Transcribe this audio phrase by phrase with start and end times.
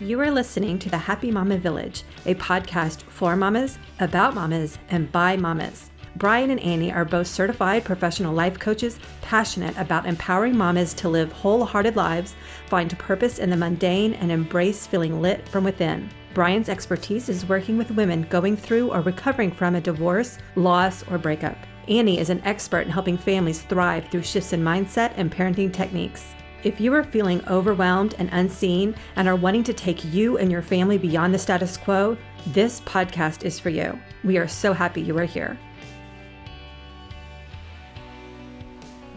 [0.00, 5.10] You are listening to the Happy Mama Village, a podcast for mamas, about mamas, and
[5.10, 5.90] by mamas.
[6.16, 11.32] Bryann and Annie are both certified professional life coaches passionate about empowering mamas to live
[11.32, 12.36] wholehearted lives,
[12.68, 16.08] find purpose in the mundane, and embrace feeling lit from within.
[16.32, 21.18] Bryann's expertise is working with women going through or recovering from a divorce, loss, or
[21.18, 21.56] breakup.
[21.88, 26.24] Annie is an expert in helping families thrive through shifts in mindset and parenting techniques.
[26.64, 30.60] If you are feeling overwhelmed and unseen and are wanting to take you and your
[30.60, 32.16] family beyond the status quo,
[32.48, 33.96] this podcast is for you.
[34.24, 35.56] We are so happy you are here.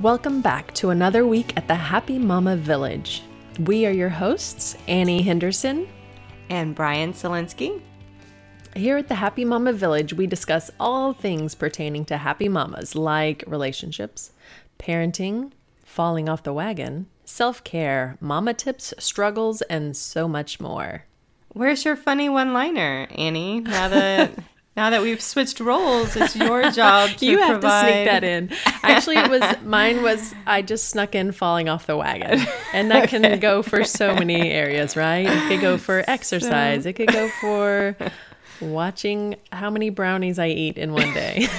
[0.01, 3.23] Welcome back to another week at the Happy Mama Village.
[3.61, 5.87] We are your hosts, Annie Henderson
[6.51, 7.81] and Bryann Selinsky.
[8.75, 13.43] Here at the Happy Mama Village, we discuss all things pertaining to happy mamas like
[13.47, 14.31] relationships,
[14.77, 21.05] parenting, falling off the wagon, self care, mama tips, struggles, and so much more.
[21.49, 23.61] Where's your funny one liner, Annie?
[23.61, 24.31] Now that.
[24.77, 27.81] Now that we've switched roles, it's your job to You have provide...
[27.81, 28.49] to sneak that in.
[28.83, 32.39] Actually, it was mine was I just snuck in falling off the wagon.
[32.71, 33.35] And that can okay.
[33.37, 35.27] go for so many areas, right?
[35.27, 36.83] It could go for exercise.
[36.83, 36.89] So...
[36.89, 37.97] It could go for
[38.61, 41.41] watching how many brownies I eat in one day.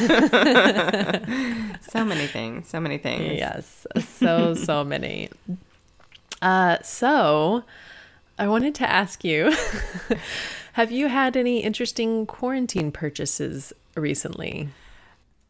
[1.90, 2.68] so many things.
[2.68, 3.38] So many things.
[3.38, 3.86] Yes.
[4.18, 5.30] So, so many.
[6.40, 7.64] Uh, so,
[8.38, 9.54] I wanted to ask you
[10.72, 14.68] have you had any interesting quarantine purchases recently?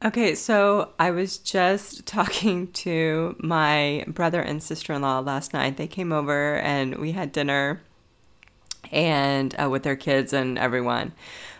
[0.04, 5.76] Okay, so I was just talking to my brother and sister in law last night.
[5.76, 7.80] They came over and we had dinner
[8.92, 11.12] and uh, with their kids and everyone.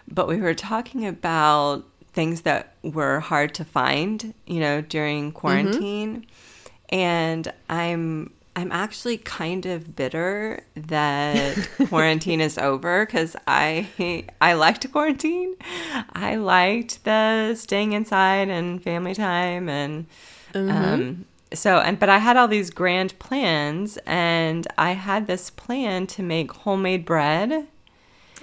[0.08, 5.38] But we were talking about things that were hard to find, you know, during mm-hmm.
[5.38, 6.16] quarantine.
[6.16, 6.94] Mm-hmm.
[6.94, 11.56] And I'm I'm actually kind of bitter that
[11.88, 15.56] quarantine is over because I I liked quarantine.
[16.12, 20.06] I liked the staying inside and family time and
[20.52, 20.70] mm-hmm.
[20.70, 26.06] um, so and but I had all these grand plans and I had this plan
[26.08, 27.66] to make homemade bread.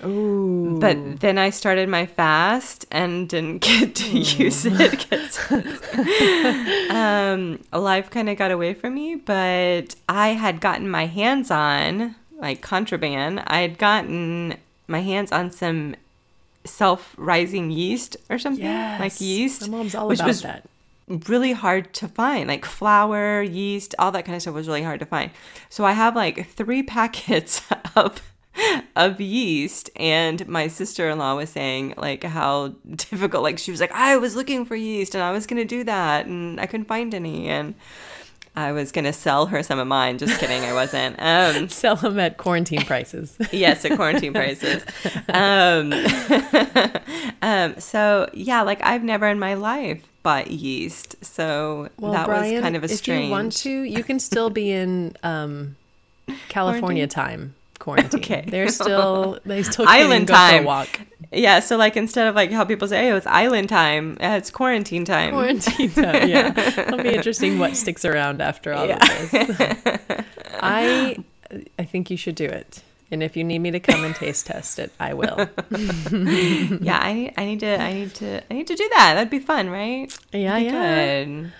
[0.05, 0.77] Ooh.
[0.79, 4.39] But then I started my fast and didn't get to mm.
[4.39, 5.07] use it
[6.91, 9.15] um, life kind of got away from me.
[9.15, 14.55] But I had gotten my hands on, like contraband, I had gotten
[14.87, 15.95] my hands on some
[16.65, 18.99] self rising yeast or something yes.
[18.99, 19.69] like yeast.
[19.69, 20.68] My mom's all about was, that
[21.27, 22.47] really hard to find.
[22.47, 25.31] Like flour, yeast, all that kind of stuff was really hard to find.
[25.69, 27.61] So I have like three packets
[27.95, 28.21] of
[28.95, 34.17] of yeast and my sister-in-law was saying like how difficult like she was like I
[34.17, 37.13] was looking for yeast and I was going to do that and I couldn't find
[37.13, 37.75] any and
[38.55, 40.17] I was gonna sell her some of mine.
[40.17, 41.17] Just kidding, I wasn't.
[41.29, 43.37] Um, sell them at quarantine prices.
[43.51, 44.83] yes, at quarantine prices.
[45.29, 45.93] Um,
[47.41, 52.53] um, so yeah, like I've never in my life bought yeast, so well, that Bryann,
[52.53, 53.23] was kind of a strange.
[53.23, 55.75] If you want to, you can still be in um,
[56.47, 58.19] California time quarantine.
[58.19, 60.99] Okay, they're still they still island time walk.
[61.31, 64.51] Yeah, so like instead of like how people say, "Oh, it's island time," uh, it's
[64.51, 65.31] quarantine time.
[65.31, 66.27] Quarantine time.
[66.27, 68.95] Yeah, it'll be interesting what sticks around after all yeah.
[68.95, 70.25] of this.
[70.61, 71.23] I
[71.77, 72.83] I think you should do it.
[73.11, 75.49] And if you need me to come and taste test it, I will.
[76.79, 79.15] yeah, I need, I need to, I need to, I need to do that.
[79.15, 80.15] That'd be fun, right?
[80.31, 81.23] Yeah, yeah.
[81.23, 81.51] Good.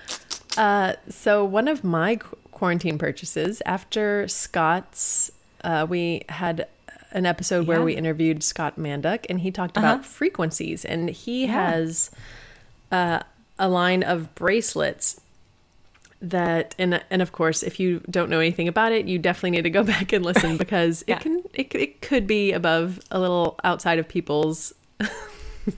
[0.58, 2.18] Uh, so one of my
[2.52, 5.32] quarantine purchases after Scott's,
[5.64, 6.68] uh, we had
[7.12, 7.70] an episode yeah.
[7.70, 9.88] where we interviewed Scott Manduck, and he talked uh-huh.
[9.88, 11.72] about frequencies, and he yeah.
[11.72, 12.12] has
[12.92, 13.20] uh,
[13.58, 15.22] a line of bracelets
[16.22, 19.62] that and and of course if you don't know anything about it you definitely need
[19.62, 21.16] to go back and listen because yeah.
[21.16, 24.74] it can it, it could be above a little outside of people's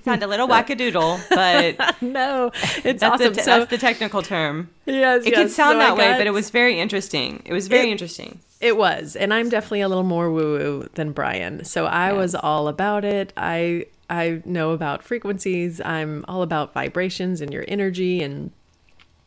[0.03, 2.50] sound a little wackadoodle but no
[2.84, 5.36] it's that's awesome the, so, that's the technical term yes it yes.
[5.36, 8.40] can sound so that way but it was very interesting it was very it, interesting
[8.61, 12.18] it was and i'm definitely a little more woo woo than brian so i yes.
[12.18, 17.65] was all about it i i know about frequencies i'm all about vibrations and your
[17.68, 18.51] energy and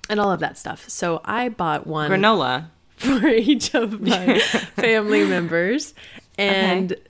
[0.09, 0.89] and all of that stuff.
[0.89, 4.39] So I bought one granola for each of my
[4.77, 5.95] family members,
[6.39, 7.03] and okay.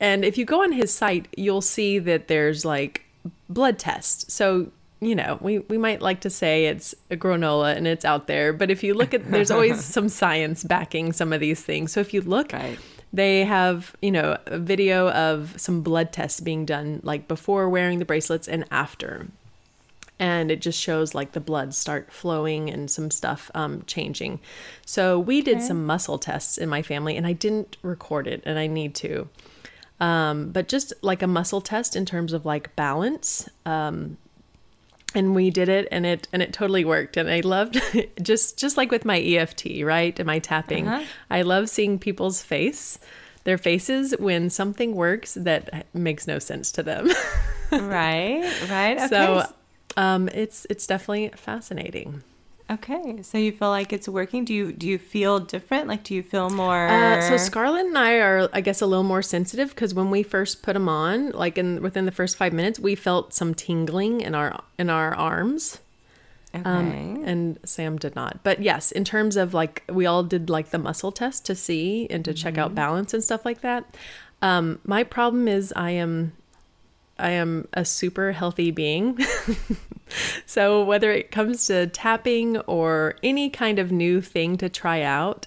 [0.00, 3.04] and if you go on his site, you'll see that there's like
[3.48, 4.32] blood tests.
[4.32, 4.70] So
[5.00, 8.52] you know, we, we might like to say it's a granola and it's out there,
[8.52, 11.92] but if you look at, there's always some science backing some of these things.
[11.92, 12.78] So if you look, right.
[13.12, 17.98] they have, you know, a video of some blood tests being done like before wearing
[17.98, 19.26] the bracelets and after.
[20.18, 24.40] and it just shows like the blood start flowing and some stuff um, changing.
[24.86, 25.66] So we did okay.
[25.66, 29.28] some muscle tests in my family, and I didn't record it, and I need to.
[30.00, 33.48] Um, but just like a muscle test in terms of like balance.
[33.64, 34.16] Um,
[35.16, 37.16] and we did it and it and it totally worked.
[37.16, 37.80] And i loved
[38.22, 40.16] just just like with my eft right?
[40.18, 40.86] And my tapping.
[40.86, 41.04] Uh-huh.
[41.30, 43.00] i love seeing people's face
[43.44, 47.10] their faces when something works that makes no sense to them.
[47.72, 48.96] Right right.
[48.96, 49.08] Okay.
[49.08, 49.42] so
[49.96, 52.22] um, it's it's definitely fascinating
[52.68, 54.44] Okay, so you feel like it's working.
[54.44, 55.86] Do you do you feel different?
[55.86, 56.88] Like, do you feel more?
[56.88, 60.24] Uh, so Scarlett and I are, I guess, a little more sensitive because when we
[60.24, 64.20] first put them on, like in within the first five minutes, we felt some tingling
[64.20, 65.78] in our in our arms.
[66.54, 66.98] Um, okay.
[66.98, 68.42] Um, and Sam did not.
[68.42, 72.06] But yes, in terms of like, we all did like the muscle test to see
[72.10, 72.36] and to mm-hmm.
[72.36, 72.76] check out mm-hmm.
[72.76, 73.94] balance and stuff like that.
[74.42, 76.32] Um, my problem is I am
[77.18, 79.18] I am a super healthy being.
[80.46, 85.46] so, whether it comes to tapping or any kind of new thing to try out,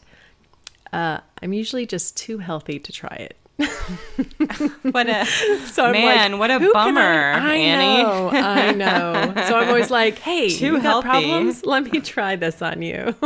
[0.91, 3.35] uh, I'm usually just too healthy to try it.
[4.93, 5.25] what a
[5.65, 6.31] so man!
[6.31, 8.03] Like, what a bummer, I, I Annie.
[8.03, 9.33] Know, I know.
[9.47, 11.65] So I'm always like, "Hey, Too you got problems?
[11.65, 13.13] Let me try this on you."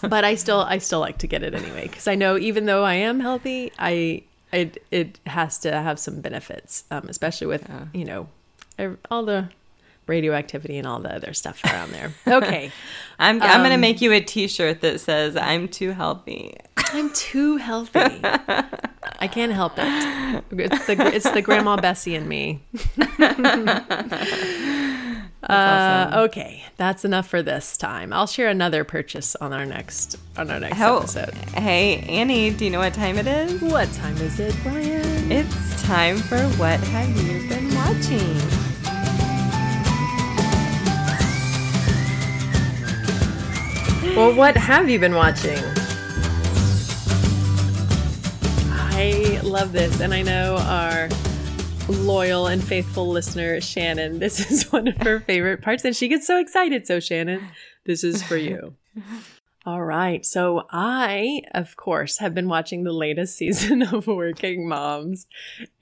[0.00, 2.82] but I still, I still like to get it anyway because I know even though
[2.82, 4.22] I am healthy, I
[4.52, 7.86] it it has to have some benefits, um, especially with yeah.
[7.92, 8.28] you know
[9.10, 9.48] all the
[10.06, 12.12] radioactivity and all the other stuff around there.
[12.26, 12.70] Okay,
[13.18, 17.56] I'm I'm gonna um, make you a T-shirt that says "I'm too healthy." I'm too
[17.56, 18.00] healthy.
[19.20, 20.44] I can't help it.
[20.52, 22.62] It's the it's the Grandma Bessie and me.
[25.42, 26.20] Uh, awesome.
[26.20, 28.12] Okay, that's enough for this time.
[28.12, 31.32] I'll share another purchase on our next on our next How, episode.
[31.54, 33.60] Hey, Annie, do you know what time it is?
[33.62, 35.30] What time is it, Bryann?
[35.30, 38.58] It's time for what have you been watching?
[44.16, 45.58] Well, what have you been watching?
[48.72, 51.08] I love this, and I know our
[51.88, 56.26] loyal and faithful listener, Shannon, this is one of her favorite parts, and she gets
[56.26, 56.86] so excited.
[56.86, 57.48] So, Shannon,
[57.86, 58.74] this is for you.
[59.66, 60.24] All right.
[60.24, 65.26] So, I, of course, have been watching the latest season of Working Moms.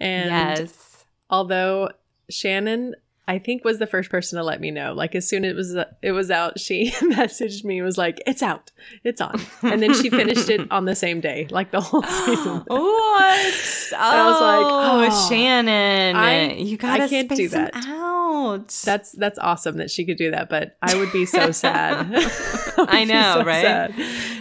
[0.00, 1.04] And yes.
[1.30, 1.90] although
[2.30, 2.94] Shannon
[3.28, 4.92] I think was the first person to let me know.
[4.92, 8.42] Like as soon as it was it was out, she messaged me was like, "It's
[8.42, 8.70] out,
[9.02, 12.62] it's on," and then she finished it on the same day, like the whole season.
[12.66, 12.68] what?
[12.68, 18.68] Oh, I was like, "Oh, oh Shannon, I, you gotta I can't do that out."
[18.84, 22.06] That's that's awesome that she could do that, but I would be so sad.
[22.78, 23.62] I know, so right?
[23.62, 23.94] Sad.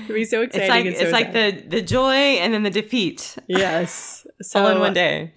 [0.03, 0.91] It'd be so exciting.
[0.91, 3.35] It's like so it's like the the joy and then the defeat.
[3.47, 5.33] Yes, so all in one day.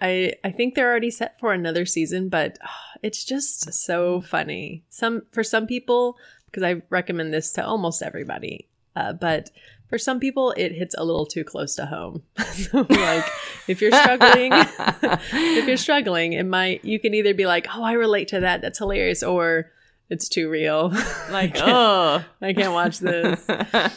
[0.00, 4.84] I I think they're already set for another season, but oh, it's just so funny.
[4.88, 9.50] Some for some people because I recommend this to almost everybody, uh, but
[9.88, 12.22] for some people it hits a little too close to home.
[12.52, 13.24] so like
[13.68, 14.52] if you're struggling,
[15.32, 18.62] if you're struggling, it might you can either be like, oh, I relate to that,
[18.62, 19.70] that's hilarious, or
[20.10, 20.92] it's too real.
[21.30, 23.44] Like, oh, I can't watch this.
[23.46, 23.96] so if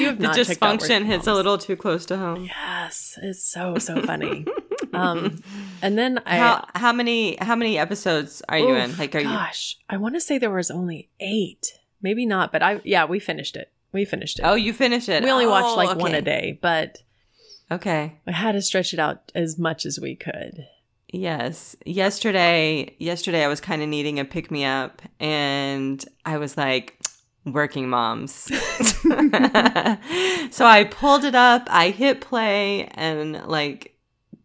[0.00, 2.44] you have not the dysfunction hits a little too close to home.
[2.44, 4.46] Yes, it's so so funny.
[4.94, 5.42] um,
[5.82, 8.96] and then I how how many how many episodes are you in?
[8.96, 9.94] Like, are gosh, you?
[9.94, 13.56] I want to say there was only eight, maybe not, but I yeah, we finished
[13.56, 13.70] it.
[13.92, 14.44] We finished it.
[14.44, 15.22] Oh, you finished it.
[15.22, 16.00] We only oh, watched like okay.
[16.00, 17.02] one a day, but
[17.70, 20.66] okay, I had to stretch it out as much as we could.
[21.12, 21.74] Yes.
[21.84, 26.98] Yesterday, yesterday I was kind of needing a pick me up and I was like
[27.44, 28.32] working moms.
[30.50, 33.96] so I pulled it up, I hit play and like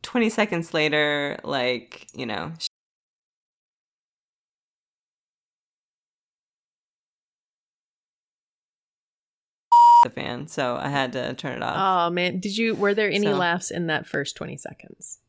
[0.02, 2.52] 20 seconds later like, you know,
[10.04, 12.10] the fan, so I had to turn it off.
[12.10, 13.36] Oh man, did you were there any so.
[13.36, 15.20] laughs in that first 20 seconds?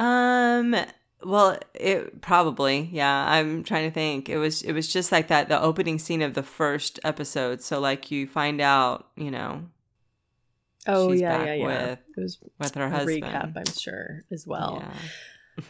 [0.00, 0.74] Um
[1.22, 3.26] well, it probably, yeah.
[3.28, 4.28] I'm trying to think.
[4.28, 7.62] It was it was just like that the opening scene of the first episode.
[7.62, 9.64] So like you find out, you know.
[10.86, 11.66] Oh yeah, yeah, yeah.
[11.66, 13.22] With, it was with her husband.
[13.22, 14.82] Recap, I'm sure as well.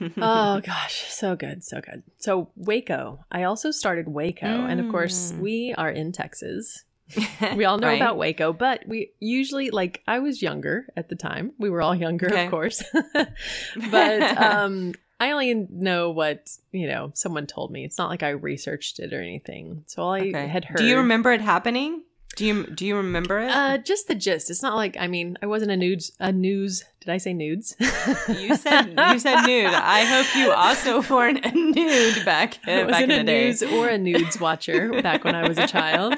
[0.00, 0.08] Yeah.
[0.18, 2.04] oh gosh, so good, so good.
[2.18, 3.24] So Waco.
[3.32, 4.70] I also started Waco, mm.
[4.70, 5.40] and of course mm.
[5.40, 6.84] we are in Texas.
[7.56, 8.00] we all know right?
[8.00, 11.52] about Waco, but we usually like I was younger at the time.
[11.58, 12.44] We were all younger, okay.
[12.44, 12.82] of course.
[13.90, 17.84] but um I only know what, you know, someone told me.
[17.84, 19.84] It's not like I researched it or anything.
[19.86, 20.46] So all I okay.
[20.46, 22.02] had heard Do you remember it happening?
[22.36, 23.50] Do you do you remember it?
[23.50, 24.50] Uh, just the gist.
[24.50, 26.84] It's not like I mean, I wasn't a nudes a news.
[27.00, 27.76] Did I say nudes?
[27.80, 29.66] you said you said nude.
[29.66, 33.44] I hope you also weren't a nude back, I back in a the day.
[33.46, 36.14] news or a nudes watcher back when I was a child.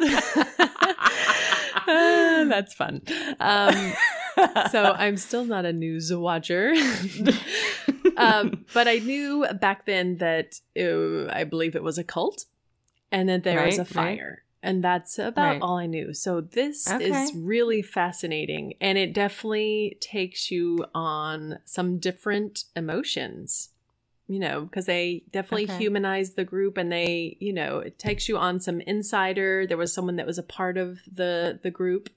[2.49, 3.03] That's fun.
[3.41, 3.93] Um,
[4.71, 6.73] so I'm still not a news watcher.
[8.17, 12.45] um, but I knew back then that uh, I believe it was a cult
[13.11, 14.19] and that there was Right, a right.
[14.19, 14.43] fire.
[14.65, 15.59] And that's about Right.
[15.63, 16.15] all I knew.
[16.15, 17.05] So this Okay.
[17.11, 18.75] is really fascinating.
[18.81, 23.71] And it definitely takes you on some different emotions,
[24.33, 25.79] you know, because they definitely Okay.
[25.79, 29.67] humanize the group and they, you know, it takes you on some insider.
[29.67, 32.09] There was someone that was a part of the the group.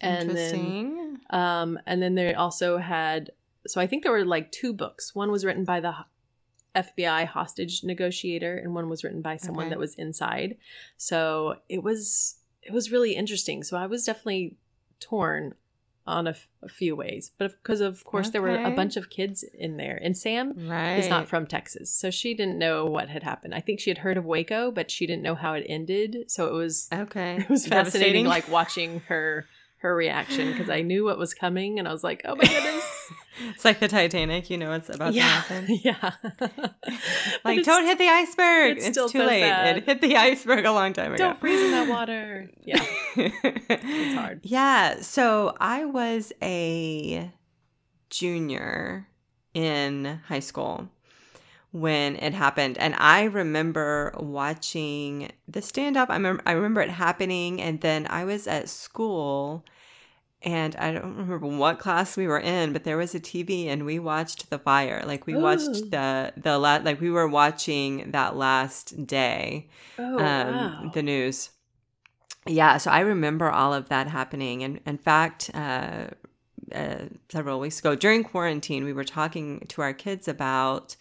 [0.00, 3.30] And then um, and then they also had,
[3.66, 5.14] so I think there were like two books.
[5.14, 5.94] One was written by the
[6.74, 9.70] FBI hostage negotiator, and one was written by someone Okay.
[9.70, 10.56] that was inside.
[10.96, 13.62] So it was it was really interesting.
[13.62, 14.56] So I was definitely
[15.00, 15.54] torn
[16.06, 19.10] on a, f- a few ways, but because of course there were a bunch of
[19.10, 20.96] kids in there, and Sam right.
[20.98, 23.54] is not from Texas, so she didn't know what had happened.
[23.54, 26.24] I think she had heard of Waco, but she didn't know how it ended.
[26.28, 27.36] So it was Okay.
[27.40, 29.46] it was fascinating like watching her
[29.80, 33.12] her reaction because i knew what was coming and i was like oh my goodness
[33.54, 34.50] it's like the Titanic.
[34.50, 35.66] You know what's about yeah to happen.
[35.82, 36.10] yeah
[37.44, 38.76] Like, don't hit the iceberg.
[38.76, 39.40] it's It's, too so late.
[39.40, 39.78] sad.
[39.78, 41.24] It hit the iceberg a long time ago.
[41.24, 42.84] don't freeze in that water yeah
[43.16, 44.40] it's hard.
[44.42, 45.00] Yeah.
[45.00, 47.30] So I was a
[48.10, 49.08] junior
[49.54, 50.88] in high school
[51.72, 56.10] when it happened, and I remember watching the stand up.
[56.10, 59.64] I remember I remember it happening, and then I was at school.
[60.42, 63.84] And I don't remember what class we were in, but there was a TV and
[63.84, 65.02] we watched the fire.
[65.06, 65.40] Like we Ooh.
[65.40, 71.02] watched the the la- like we were watching that last day oh um, wow the
[71.02, 71.50] news.
[72.46, 74.62] Yeah, so I remember all of that happening.
[74.62, 76.06] And in fact, uh,
[76.74, 80.96] uh, several weeks ago during quarantine, we were talking to our kids about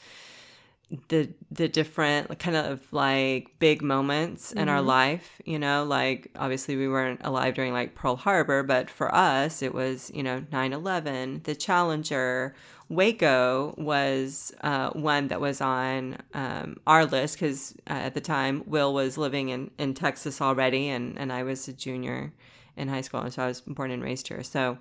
[1.10, 4.86] the the different kind of like big moments in our Mhm.
[4.88, 5.84] life you know?
[5.84, 10.24] Like obviously we weren't alive during like pearl harbor but for us it was you
[10.24, 12.56] know 9-11 the challenger
[12.90, 18.64] waco was uh, one that was on um, our list because uh, at the time
[18.66, 22.34] will was living in, in texas already and, and i was a junior
[22.76, 24.42] in high school and so i was born and raised here.
[24.44, 24.78] So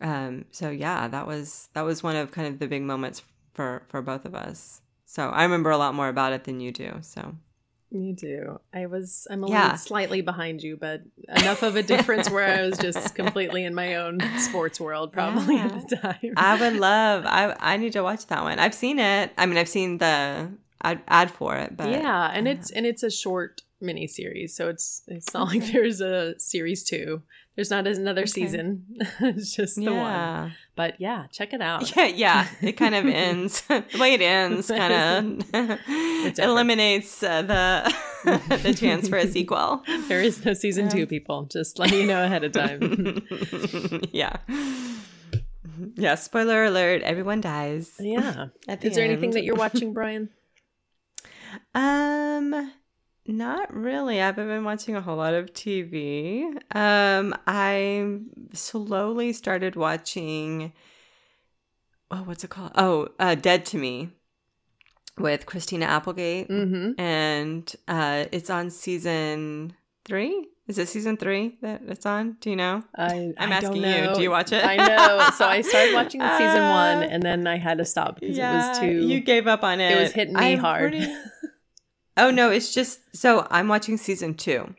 [0.00, 3.82] um, so yeah that was that was one of kind of the big moments for
[3.88, 4.80] for both of us
[5.14, 6.90] so I remember a lot more about it than you do.
[7.02, 7.34] So
[7.92, 9.74] you do i was i'm only Yeah.
[9.74, 11.02] slightly behind you but
[11.40, 15.56] enough of a difference where i was just completely in my own sports world probably
[15.56, 15.66] Yeah.
[15.66, 17.24] at the time I would love.
[17.26, 18.60] I I need to watch that one.
[18.60, 19.32] I've seen it.
[19.36, 20.52] I mean, I've seen the
[20.88, 21.76] ad, ad for it.
[21.76, 25.48] But yeah and uh, it's and it's a short mini series so it's it's not
[25.48, 27.22] like there's a series two
[27.60, 28.30] there's not another Okay.
[28.30, 28.86] season
[29.20, 32.48] it's just the one but yeah check it out yeah, yeah.
[32.62, 34.68] It kind of ends the way it ends.
[34.68, 37.94] Kind of eliminates uh, the
[38.62, 39.82] the chance for a sequel.
[40.08, 40.90] there is no season Yeah.
[40.90, 43.26] two people just let you know ahead of time
[44.10, 44.36] yeah.
[45.96, 47.92] Yeah, spoiler alert, everyone dies.
[48.00, 50.30] yeah the is there anything that you're watching brian
[51.74, 52.72] Um,
[53.30, 54.20] not really.
[54.20, 56.44] I haven't been watching a whole lot of TV.
[56.74, 58.18] Um, I
[58.52, 60.72] slowly started watching.
[62.10, 62.72] Oh, what's it called?
[62.74, 64.10] Oh, uh, Dead to Me,
[65.18, 70.48] with Christina Applegate, mm-hmm and uh, it's on season three.
[70.66, 72.36] Is it season three that it's on?
[72.40, 72.84] Do you know?
[72.96, 74.14] I, I'm I asking you.
[74.14, 74.64] Do you watch it?
[74.64, 75.28] I know.
[75.36, 76.70] So I started watching season Uh,
[77.00, 78.86] one, and then I had to stop because it was too.
[79.08, 79.90] You gave up on it.
[79.96, 80.92] it was hitting me I'm hard.
[80.92, 81.12] pretty-
[82.20, 84.74] Oh no, it's just so I'm watching season two.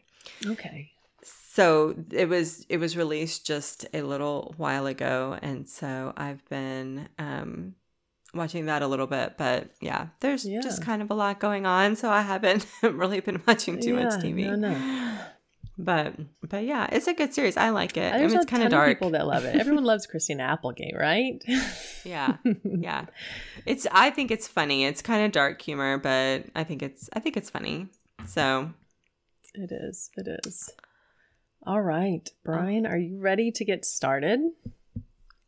[0.48, 0.92] okay.
[1.24, 7.10] So it was it was released just a little while ago, and so I've been
[7.20, 7.76] um,
[8.34, 9.38] watching that a little bit.
[9.38, 10.62] But yeah, there's Yeah.
[10.62, 14.14] just kind of a lot going on, so I haven't really been watching too much
[14.22, 14.48] TV.
[14.56, 15.18] no, no.
[15.84, 16.14] But
[16.48, 17.58] but yeah, it's a good series.
[17.58, 18.14] I like it.
[18.14, 18.90] I mean, it's kind of dark.
[18.90, 19.56] people that love it.
[19.56, 21.44] Everyone loves Christina Applegate, right?
[22.06, 23.06] yeah, yeah.
[23.66, 24.86] It's I think it's funny.
[24.86, 27.88] It's kind of dark humor, but I think it's I think it's funny.
[28.28, 28.72] So
[29.56, 30.12] It is.
[30.16, 30.70] It is.
[31.64, 34.40] All right, Bryann, are you ready to get started?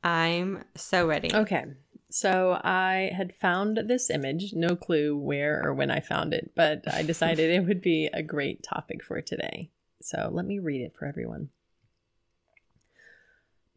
[0.04, 1.34] I'm so ready.
[1.34, 1.66] Okay.
[2.10, 6.84] So I had found this image, no clue where or when I found it, but
[6.94, 9.72] I decided it would be a great topic for today.
[10.04, 11.50] So let me read it for everyone.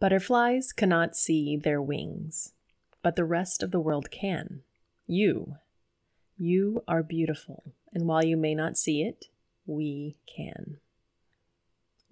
[0.00, 2.52] Butterflies cannot see their wings,
[3.00, 4.62] but the rest of the world can.
[5.06, 5.56] You.
[6.36, 9.26] You are beautiful, and while you may not see it,
[9.66, 10.78] we can.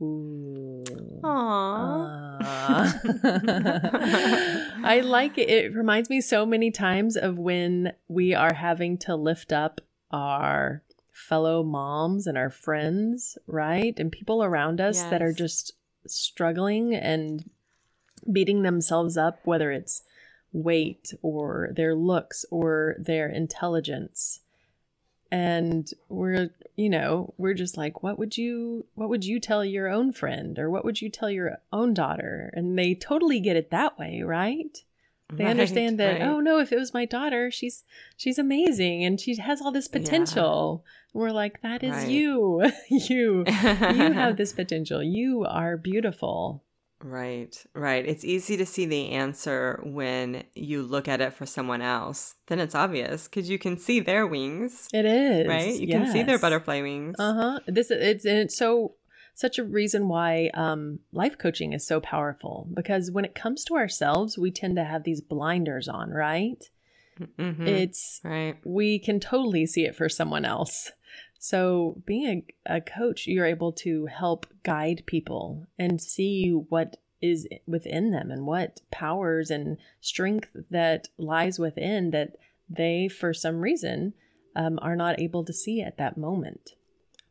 [0.01, 0.85] Ooh.
[1.23, 2.39] Aww.
[2.41, 3.01] Ah.
[4.85, 5.51] I like it.
[5.51, 9.81] It reminds me so many times of when we are having to lift up
[10.11, 13.95] our fellow moms and our friends, right?
[13.99, 15.73] And people around us that are just
[16.07, 17.49] struggling and
[18.31, 20.03] beating themselves up, whether it's
[20.53, 24.41] weight or their looks or their intelligence.
[25.31, 29.89] And we're, you know, we're just like, what would you, what would you tell your
[29.89, 32.51] own friend or what would you tell your own daughter?
[32.55, 34.83] And they totally get it that way, right?
[35.33, 36.29] They Right, understand that, right.
[36.29, 37.85] oh no, if it was my daughter, she's
[38.17, 40.85] she's amazing and she has all this potential.
[41.13, 42.09] And we're like, that is Right.
[42.09, 42.71] you.
[42.91, 45.03] you you have this potential.
[45.03, 46.63] You are beautiful.
[47.03, 48.07] Right, right.
[48.07, 52.37] It's easy to see the answer when you look at it for someone else.
[52.47, 55.47] Then it's obvious because you can see their wings, It is.
[55.47, 55.75] right?
[55.75, 57.17] You can see their butterfly wings.
[57.19, 57.61] Uh-huh.
[57.67, 58.95] This it's and it's so
[59.35, 63.75] such a reason why um life coaching is so powerful because when it comes to
[63.75, 66.71] ourselves, we tend to have these blinders on, right?
[67.21, 67.67] Mhm.
[67.69, 68.57] It's right.
[68.65, 70.91] we can totally see it for someone else.
[71.39, 77.47] So, being a, a coach, you're able to help guide people and see what is
[77.67, 82.37] within them and what powers and strength that lies within that
[82.69, 84.15] they, for some reason,
[84.57, 86.71] um, are not able to see at that moment.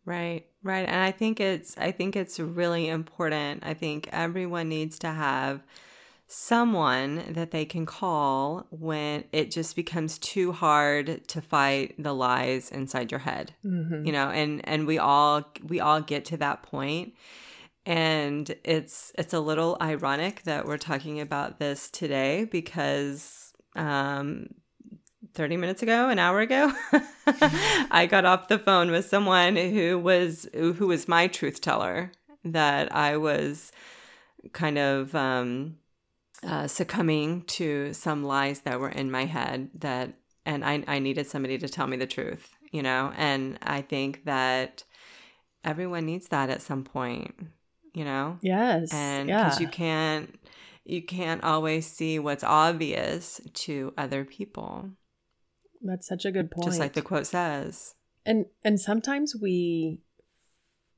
[0.06, 0.88] Right, right.
[0.88, 3.64] And I think it's I think it's really important.
[3.66, 5.64] I think everyone needs to have
[6.28, 12.72] someone that they can call when it just becomes too hard to fight the lies
[12.72, 13.54] inside your head.
[13.66, 14.06] Mm-hmm.
[14.06, 17.14] You know, and and we all we all get to that point.
[17.86, 24.48] And it's it's a little ironic that we're talking about this today because um
[25.34, 26.72] 30 minutes ago, an hour ago,
[27.92, 32.12] I got off the phone with someone who was who was my truth teller
[32.46, 33.72] that I was
[34.52, 35.78] kind of um,
[36.44, 40.14] uh, succumbing to some lies that were in my head that
[40.46, 44.26] and I, I needed somebody to tell me the truth, you know, and I think
[44.26, 44.84] that
[45.64, 47.34] everyone needs that at some point,
[47.94, 48.92] you know, Yes.
[48.94, 49.46] and yeah.
[49.46, 50.38] because you can't
[50.86, 54.90] you can't always see what's obvious to other people
[55.84, 56.66] That's such a good point.
[56.68, 60.00] just like the quote says and and sometimes we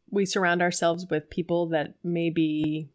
[0.10, 2.89] we surround ourselves with people that maybe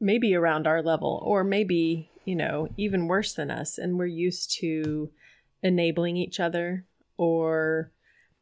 [0.00, 4.50] maybe around our level or maybe you know even worse than us and we're used
[4.58, 5.10] to
[5.62, 6.84] enabling each other
[7.16, 7.92] or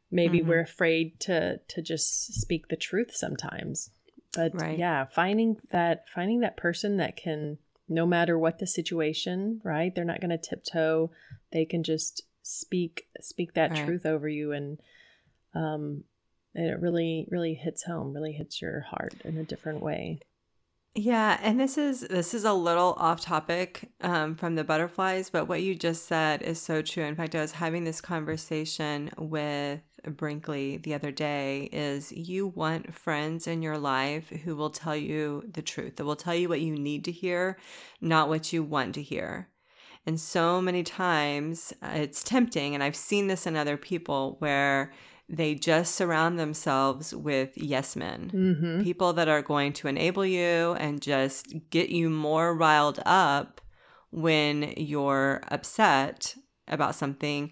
[0.09, 0.47] maybe Mhm.
[0.47, 3.91] we're afraid to to just speak the truth sometimes
[4.35, 4.77] but Right.
[4.79, 10.03] yeah finding that finding that person that can no matter what the situation right they're
[10.05, 11.11] not going to tiptoe
[11.51, 13.85] they can just speak speak that Right.
[13.85, 14.79] truth over you and
[15.55, 16.03] um
[16.55, 20.19] and it really really hits home really hits your heart in a different way
[20.95, 25.47] Yeah, and this is this is a little off topic um, from the butterflies, but
[25.47, 27.03] what you just said is so true.
[27.03, 31.67] In fact, I was having this conversation with Brinkley the other day.
[31.71, 36.15] Is you want friends in your life who will tell you the truth, that will
[36.15, 37.57] tell you what you need to hear,
[37.99, 39.47] not what you want to hear.
[40.05, 44.91] And so many times uh, it's tempting, and I've seen this in other people where
[45.29, 48.31] they just surround themselves with yes men.
[48.33, 48.83] Mm-hmm.
[48.83, 53.61] people that are going to enable you and just get you more riled up
[54.11, 56.35] when you're upset
[56.67, 57.51] about something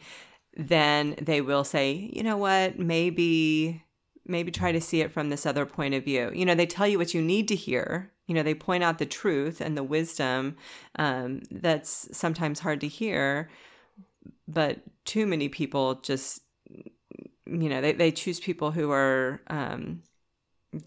[0.56, 2.78] then they will say you know what?
[2.78, 3.84] Maybe
[4.26, 6.32] maybe try to see it from this other point of view.
[6.34, 8.98] You know they tell you what you need to hear you know they point out
[8.98, 10.56] the truth and the wisdom
[10.96, 13.50] um, that's sometimes hard to hear
[14.48, 16.40] but too many people just
[17.46, 20.02] you know they, they choose people who are um,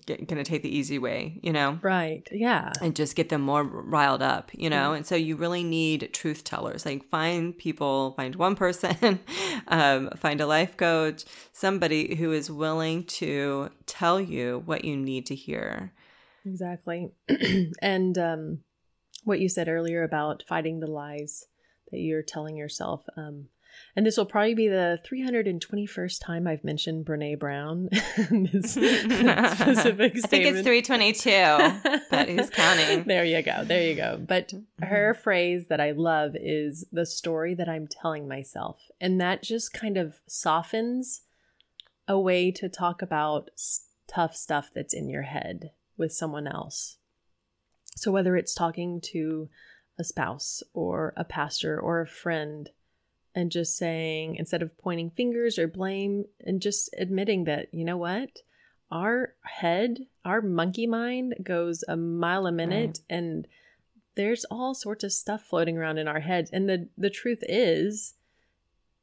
[0.07, 1.79] going to take the easy way you know?
[1.83, 2.73] Right yeah.
[2.81, 4.95] And just get them more riled up you know?
[4.95, 9.21] And so you really need truth tellers like find people find one person
[9.69, 15.27] um, find a life coach somebody who is willing to tell you what you need
[15.27, 15.93] to hear
[16.45, 17.11] exactly
[17.83, 18.59] and um
[19.25, 21.47] what you said earlier about fighting the lies
[21.91, 23.47] that you're telling yourself um
[23.97, 27.89] and this will probably be the 321st time I've mentioned Brene Brown.
[28.31, 30.25] in this specific statement.
[30.25, 33.65] i think it's 322 but who's counting There you go.
[33.65, 34.17] There you go.
[34.25, 34.85] But Mm-hmm.
[34.87, 38.91] her phrase that I love is the story that I'm telling myself.
[39.01, 41.23] And that just kind of softens
[42.07, 43.51] a way to talk about
[44.07, 46.99] tough stuff that's in your head with someone else.
[47.97, 49.49] So whether it's talking to
[49.99, 52.71] a spouse or a pastor or a friend,
[53.37, 57.97] and just saying, instead of pointing fingers or blame, and just admitting that, you know
[57.97, 58.31] what?
[58.95, 63.17] our head, our monkey mind goes a mile a minute right.
[63.19, 63.47] and
[64.15, 66.51] there's all sorts of stuff floating around in our heads.
[66.53, 68.15] And the the truth is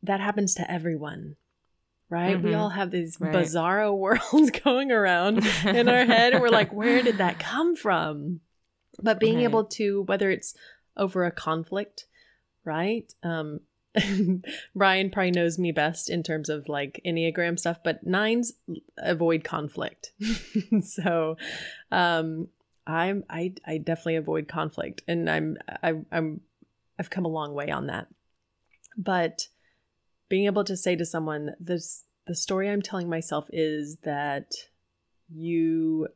[0.01, 1.35] that happens to everyone.
[2.11, 2.35] Right?
[2.35, 2.45] Mm-hmm.
[2.45, 3.33] We all have these right.
[3.33, 8.41] bizarro worlds going around in our head and we're like, where did that come from?
[9.01, 9.45] But being right.
[9.45, 10.53] able to whether it's
[10.97, 12.05] over a conflict,
[12.65, 13.11] right?
[13.23, 13.61] Um
[13.97, 18.51] Bryann probably knows me best in terms of like Enneagram stuff, but nines
[18.97, 20.11] avoid conflict.
[20.81, 21.37] so
[21.93, 22.49] um
[22.85, 26.41] I'm I I definitely avoid conflict and I'm I I'm
[26.99, 28.07] I've come a long way on that.
[28.97, 29.47] But
[30.31, 34.53] being able to say to someone this the story I'm telling myself is that
[35.29, 36.07] you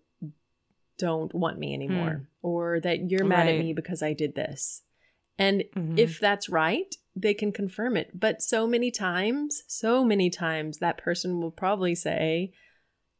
[0.97, 2.23] don't want me anymore hmm.
[2.41, 3.56] or that you're mad right.
[3.56, 4.84] at me because I did this.
[5.38, 5.97] And mm-hmm.
[5.97, 8.17] if that's right, they can confirm it.
[8.17, 12.54] But so many times, so many times, that person will probably say,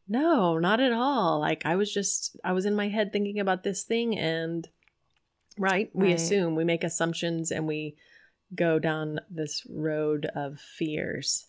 [0.08, 1.42] No, not at all.
[1.42, 4.18] Like, I was just, I was in my head thinking about this thing.
[4.18, 4.70] And,
[5.58, 6.16] right, we right.
[6.16, 7.98] assume, we make assumptions and we
[8.54, 11.48] go down this road of fears.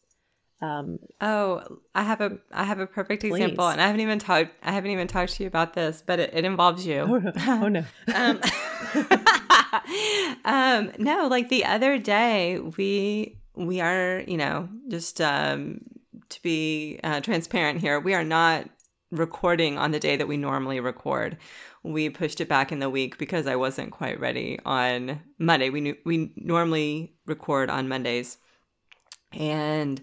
[0.62, 3.72] Um, oh, I have a I have a perfect example, please.
[3.72, 6.30] and I haven't even talked I haven't even talked to you about this, but it,
[6.32, 7.00] it involves you.
[7.00, 7.32] Oh no!
[7.46, 7.84] Oh, no.
[8.14, 8.40] um,
[10.44, 15.80] um, no, like the other day, we we are, you know, just um,
[16.28, 18.68] to be uh, transparent here, we are not
[19.10, 21.36] recording on the day that we normally record.
[21.86, 25.70] We pushed it back in the week because I wasn't quite ready on Monday.
[25.70, 28.38] We knew, we normally record on Mondays,
[29.32, 30.02] and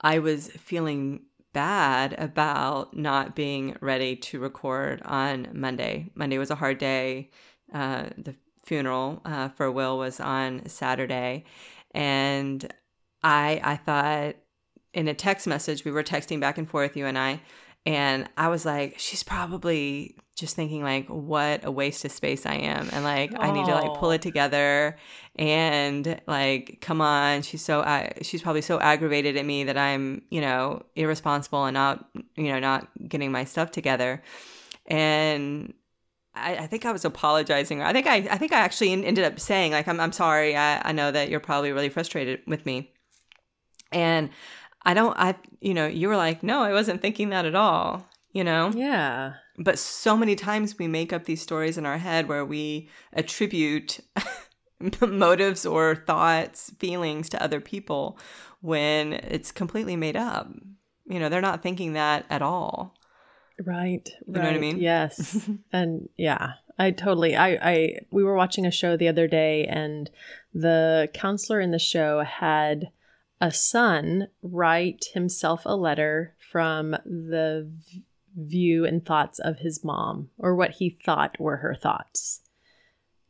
[0.00, 6.10] I was feeling bad about not being ready to record on Monday.
[6.14, 7.30] Monday was a hard day.
[7.72, 11.44] Uh, the funeral uh, for Will was on Saturday,
[11.92, 12.72] and
[13.22, 14.36] I I thought
[14.92, 17.40] in a text message we were texting back and forth you and I,
[17.86, 22.54] and I was like, she's probably just thinking like, what a waste of space I
[22.54, 24.96] am, and like I need to like pull it together,
[25.36, 30.22] and like come on, she's so uh, she's probably so aggravated at me that I'm
[30.30, 34.22] you know irresponsible and not you know not getting my stuff together,
[34.86, 35.74] and
[36.34, 37.82] I, I, think I was apologizing.
[37.82, 40.56] I think I, I think I actually ended up saying like, I'm, I'm sorry.
[40.56, 42.92] I, I know that you're probably really frustrated with me.
[43.92, 44.30] And
[44.84, 48.06] I don't, I, you know, you were like, no, I wasn't thinking that at all,
[48.32, 48.70] you know?
[48.74, 49.34] Yeah.
[49.58, 54.00] But so many times we make up these stories in our head where we attribute
[55.00, 58.18] motives or thoughts, feelings to other people
[58.60, 60.48] when it's completely made up.
[61.06, 62.94] You know, they're not thinking that at all.
[63.64, 64.08] Right.
[64.26, 64.78] You know what I mean?
[64.78, 65.48] Yes.
[65.72, 70.10] and yeah, I totally I I we were watching a show the other day and
[70.52, 72.90] the counselor in the show had
[73.44, 77.70] a son write himself a letter from the
[78.34, 82.40] view and thoughts of his mom or what he thought were her thoughts.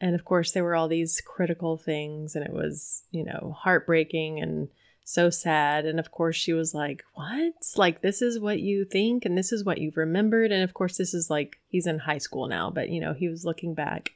[0.00, 4.38] And of course there were all these critical things and it was, you know, heartbreaking
[4.40, 4.68] and
[5.02, 5.84] so sad.
[5.84, 7.52] And of course, she was like, What?
[7.76, 10.52] Like, this is what you think, and this is what you've remembered.
[10.52, 13.28] And of course, this is like, he's in high school now, but you know, he
[13.28, 14.12] was looking back.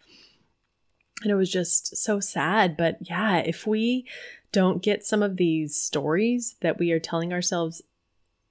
[1.22, 2.76] And it was just so sad.
[2.76, 4.06] But yeah, if we
[4.52, 7.82] don't get some of these stories that we are telling ourselves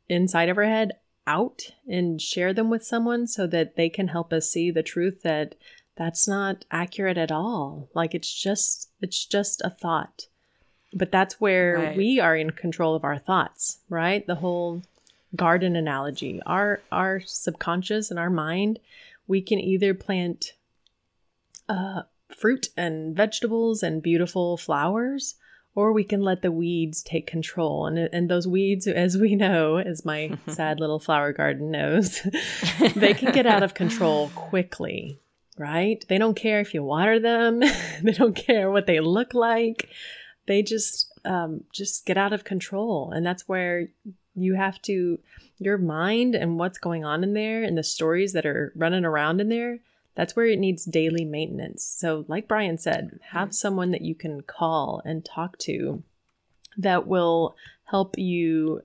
[0.10, 0.93] inside of our head
[1.25, 5.23] out and share them with someone so that they can help us see the truth
[5.23, 5.55] that
[5.95, 7.89] that's not accurate at all.
[7.93, 10.27] Like, it's just, it's just a thought
[10.93, 11.97] but that's where right.
[11.97, 14.25] we are in control of our thoughts, right?
[14.25, 14.83] The whole
[15.36, 16.41] garden analogy.
[16.45, 18.79] Our our subconscious and our mind,
[19.27, 20.53] we can either plant
[21.67, 22.03] uh,
[22.36, 25.36] fruit and vegetables and beautiful flowers,
[25.77, 27.85] or we can let the weeds take control.
[27.85, 32.21] And and those weeds, as we know, as my sad little flower garden knows,
[32.95, 35.19] they can get out of control quickly.
[35.59, 36.03] Right?
[36.07, 37.61] They don't care if you water them.
[38.03, 39.89] they don't care what they look like
[40.47, 43.89] they just um, just get out of control and that's where
[44.33, 45.19] you have to
[45.59, 49.41] your mind and what's going on in there and the stories that are running around
[49.41, 49.79] in there
[50.17, 53.53] that's where it needs daily maintenance so like brian said have mm-hmm.
[53.53, 56.03] someone that you can call and talk to
[56.77, 58.82] that will help you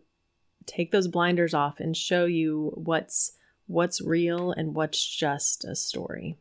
[0.66, 3.32] take those blinders off and show you what's
[3.66, 6.36] what's real and what's just a story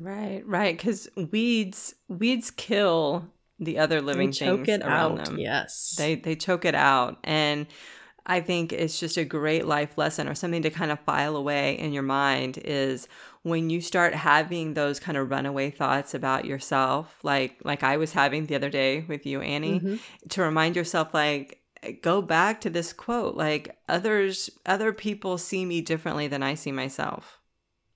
[0.00, 3.28] right right because weeds weeds kill
[3.58, 5.24] the other living they choke things it around out.
[5.26, 5.38] them.
[5.38, 5.94] Yes.
[5.96, 7.66] They they choke it out and
[8.28, 11.78] I think it's just a great life lesson or something to kind of file away
[11.78, 13.06] in your mind is
[13.46, 18.12] when you start having those kind of runaway thoughts about yourself like like I was
[18.12, 19.96] having the other day with you Annie mm-hmm.
[20.30, 21.62] to remind yourself like
[22.02, 26.72] go back to this quote like others other people see me differently than I see
[26.72, 27.38] myself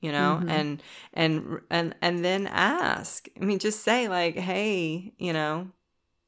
[0.01, 0.39] you know?
[0.41, 0.51] Mm-hmm.
[0.51, 0.83] and
[1.15, 5.67] and and and then ask i mean just say like hey you know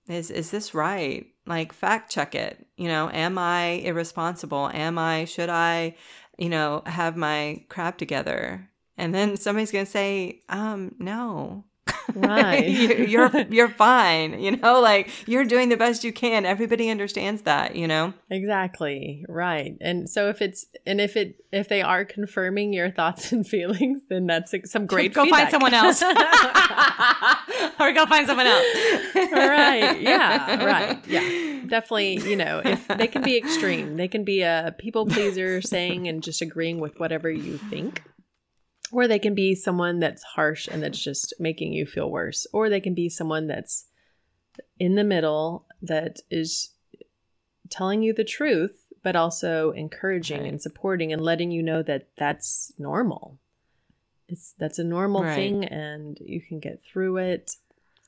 [0.09, 1.27] is is this right?
[1.47, 3.09] Like fact check it you know?
[3.13, 4.69] Am i irresponsible?
[4.75, 5.95] Am i should i
[6.39, 11.65] you know have my crap together and then somebody's going to say um no
[12.15, 12.69] Right.
[13.09, 16.45] you're you're fine, you know, like you're doing the best you can.
[16.45, 18.13] Everybody understands that, you know.
[18.31, 19.25] Exactly.
[19.29, 19.77] Right.
[19.81, 24.03] And so if it's and if it if they are confirming your thoughts and feelings,
[24.11, 25.51] then that's some great Go feedback.
[25.51, 26.03] find someone else.
[27.81, 28.67] or go find someone else.
[29.15, 30.01] right.
[30.01, 30.65] Yeah.
[30.65, 30.99] Right.
[31.07, 31.61] Yeah.
[31.67, 33.97] Definitely, you know, if they can be extreme.
[33.97, 38.03] They can be a people pleaser saying and just agreeing with whatever you think
[38.93, 42.47] or they can be someone that's harsh and that's just making you feel worse.
[42.53, 43.87] Or they can be someone that's
[44.79, 46.71] in the middle that is
[47.71, 50.49] telling you the truth, but also encouraging right.
[50.49, 53.39] and supporting and letting you know that that's normal.
[54.29, 55.35] It's that's a normal right.
[55.35, 57.57] thing and you can get through it.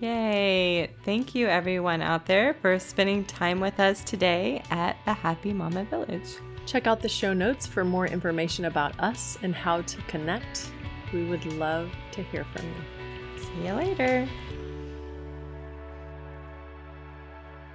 [0.03, 0.91] Yay!
[1.05, 5.85] Thank you, everyone out there, for spending time with us today at the Happy Mama
[5.85, 6.39] Village.
[6.67, 10.73] Check out the show notes for more information about us and how to connect.
[11.13, 13.45] We would love to hear from you.
[13.45, 14.29] See you later.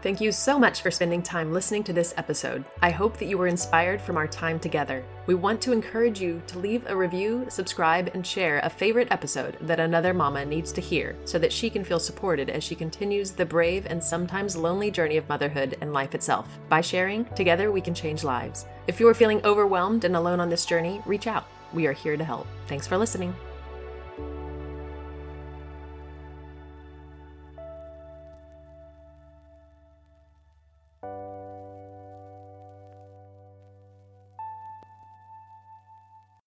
[0.04, 2.64] Thank you so much for spending time listening to this episode.
[2.84, 5.04] I hope that you were inspired from our time together.
[5.26, 9.58] We want to encourage you to leave a review, subscribe, and share a favorite episode
[9.62, 13.32] that another mama needs to hear so that she can feel supported as she continues
[13.32, 16.60] the brave and sometimes lonely journey of motherhood and life itself.
[16.70, 18.68] By sharing, together we can change lives.
[18.86, 21.48] If you are feeling overwhelmed and alone on this journey, reach out.
[21.74, 22.48] We are here to help.
[22.68, 23.36] Thanks for listening.